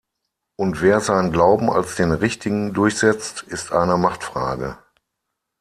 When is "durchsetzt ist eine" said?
2.73-3.97